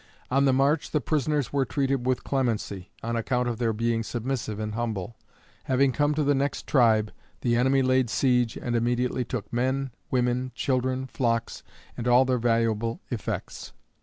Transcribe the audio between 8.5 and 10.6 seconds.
and immediately took men, women,